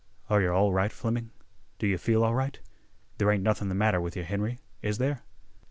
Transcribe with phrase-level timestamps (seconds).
[0.31, 1.29] "Are yeh all right, Fleming?
[1.77, 2.59] Do yeh feel all right?
[3.19, 5.21] There ain't nothin' th' matter with yeh, Henry, is there?"